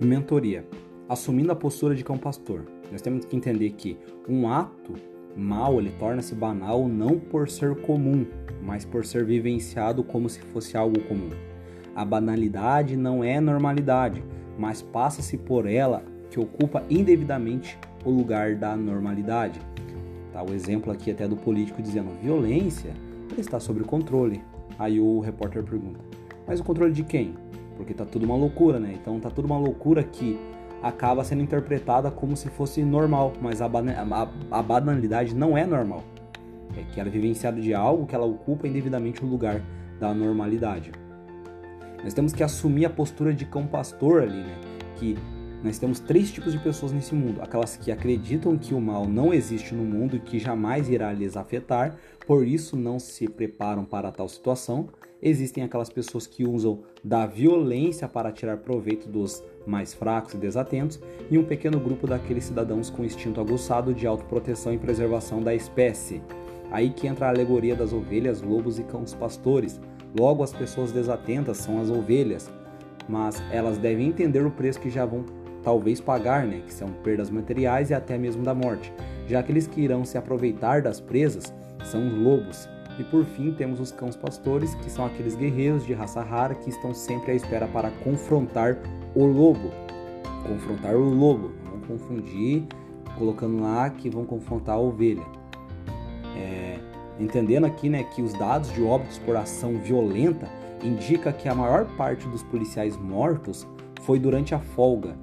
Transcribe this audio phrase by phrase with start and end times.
[0.00, 0.64] Mentoria.
[1.08, 2.64] Assumindo a postura de cão pastor.
[2.92, 3.98] Nós temos que entender que
[4.28, 4.92] um ato
[5.36, 8.24] mal ele torna-se banal não por ser comum,
[8.62, 11.30] mas por ser vivenciado como se fosse algo comum.
[11.96, 14.22] A banalidade não é normalidade,
[14.56, 19.60] mas passa-se por ela que ocupa indevidamente o lugar da normalidade.
[20.32, 22.92] Tá o exemplo aqui até do político dizendo violência
[23.36, 24.40] está sob controle.
[24.78, 25.98] Aí o repórter pergunta:
[26.46, 27.47] "Mas o controle de quem?"
[27.78, 28.98] Porque tá tudo uma loucura, né?
[29.00, 30.38] Então tá tudo uma loucura que
[30.82, 36.02] acaba sendo interpretada como se fosse normal, mas a, a, a banalidade não é normal.
[36.76, 39.62] É que ela é vivenciada de algo que ela ocupa indevidamente o lugar
[39.98, 40.92] da normalidade.
[42.02, 44.56] Nós temos que assumir a postura de cão pastor ali, né?
[44.96, 45.16] Que
[45.62, 49.32] nós temos três tipos de pessoas nesse mundo: aquelas que acreditam que o mal não
[49.32, 54.12] existe no mundo e que jamais irá lhes afetar, por isso não se preparam para
[54.12, 54.88] tal situação.
[55.20, 61.00] Existem aquelas pessoas que usam da violência para tirar proveito dos mais fracos e desatentos,
[61.30, 66.22] e um pequeno grupo daqueles cidadãos com instinto aguçado de autoproteção e preservação da espécie.
[66.70, 69.80] Aí que entra a alegoria das ovelhas, lobos e cães pastores.
[70.18, 72.50] Logo, as pessoas desatentas são as ovelhas,
[73.08, 75.24] mas elas devem entender o preço que já vão
[75.62, 78.92] talvez pagar, né, que são perdas materiais e até mesmo da morte,
[79.26, 81.52] já aqueles que irão se aproveitar das presas
[81.84, 82.68] são os lobos.
[82.98, 86.68] E por fim temos os cães pastores, que são aqueles guerreiros de raça rara que
[86.68, 88.78] estão sempre à espera para confrontar
[89.14, 89.70] o lobo.
[90.46, 92.64] Confrontar o lobo, não confundir
[93.16, 95.26] colocando lá que vão confrontar a ovelha.
[96.36, 96.78] É,
[97.18, 100.48] entendendo aqui né, que os dados de óbitos por ação violenta
[100.82, 103.66] indica que a maior parte dos policiais mortos
[104.02, 105.16] foi durante a folga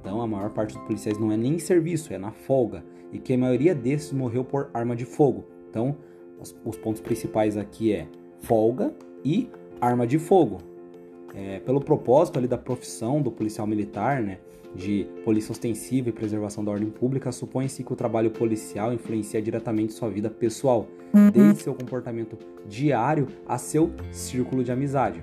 [0.00, 2.82] então a maior parte dos policiais não é nem em serviço, é na folga.
[3.12, 5.46] E que a maioria desses morreu por arma de fogo.
[5.68, 5.96] Então
[6.40, 8.06] os, os pontos principais aqui é
[8.40, 8.92] folga
[9.24, 10.58] e arma de fogo.
[11.34, 14.38] É, pelo propósito ali da profissão do policial militar, né,
[14.74, 19.92] de polícia ostensiva e preservação da ordem pública, supõe-se que o trabalho policial influencia diretamente
[19.92, 21.30] sua vida pessoal, uhum.
[21.30, 25.22] desde seu comportamento diário a seu círculo de amizade.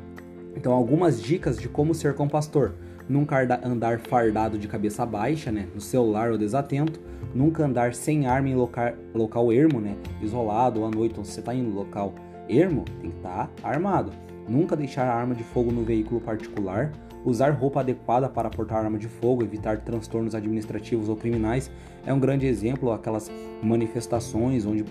[0.55, 2.73] Então, algumas dicas de como ser com pastor
[3.07, 6.99] nunca andar fardado de cabeça baixa, né, no celular ou desatento,
[7.33, 11.31] nunca andar sem arma em local, local ermo, né, isolado ou à noite, ou se
[11.31, 12.13] você está em local
[12.49, 14.11] ermo, tem que estar tá armado.
[14.47, 16.91] Nunca deixar a arma de fogo no veículo particular,
[17.25, 21.69] usar roupa adequada para portar arma de fogo, evitar transtornos administrativos ou criminais.
[22.05, 23.29] É um grande exemplo aquelas
[23.61, 24.85] manifestações onde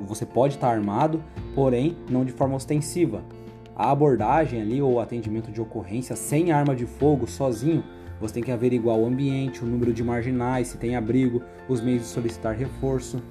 [0.00, 1.20] você pode estar tá armado,
[1.54, 3.24] porém não de forma ostensiva
[3.76, 7.84] a abordagem ali ou atendimento de ocorrência sem arma de fogo, sozinho,
[8.18, 12.02] você tem que averiguar o ambiente, o número de marginais, se tem abrigo, os meios
[12.02, 13.22] de solicitar reforço.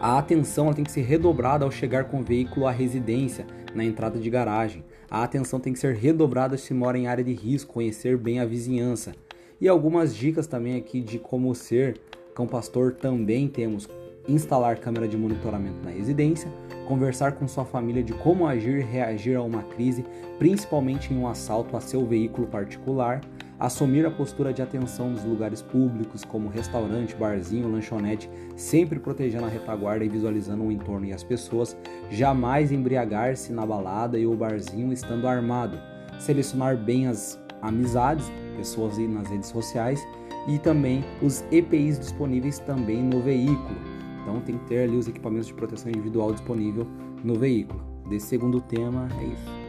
[0.00, 3.44] A atenção tem que ser redobrada ao chegar com o veículo à residência,
[3.74, 4.84] na entrada de garagem.
[5.10, 8.44] A atenção tem que ser redobrada se mora em área de risco, conhecer bem a
[8.44, 9.12] vizinhança.
[9.60, 12.00] E algumas dicas também aqui de como ser
[12.34, 13.88] cão pastor também temos
[14.28, 16.50] instalar câmera de monitoramento na residência,
[16.86, 20.04] conversar com sua família de como agir e reagir a uma crise,
[20.38, 23.20] principalmente em um assalto a seu veículo particular,
[23.58, 29.48] assumir a postura de atenção nos lugares públicos, como restaurante, barzinho, lanchonete, sempre protegendo a
[29.48, 31.76] retaguarda e visualizando o entorno e as pessoas,
[32.10, 35.78] jamais embriagar-se na balada e o barzinho estando armado,
[36.18, 40.00] selecionar bem as amizades, pessoas nas redes sociais
[40.48, 45.46] e também os EPIs disponíveis também no veículo então tem que ter ali os equipamentos
[45.46, 46.86] de proteção individual disponível
[47.24, 47.80] no veículo.
[48.08, 49.59] Desse segundo tema é isso.